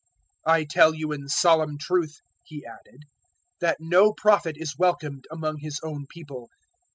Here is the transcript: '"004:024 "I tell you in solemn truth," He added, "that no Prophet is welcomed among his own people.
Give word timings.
'"004:024 0.47 0.53
"I 0.55 0.63
tell 0.63 0.93
you 0.95 1.11
in 1.11 1.27
solemn 1.29 1.77
truth," 1.77 2.21
He 2.41 2.65
added, 2.65 3.03
"that 3.59 3.77
no 3.79 4.13
Prophet 4.13 4.55
is 4.57 4.75
welcomed 4.75 5.25
among 5.29 5.59
his 5.59 5.79
own 5.83 6.07
people. 6.09 6.49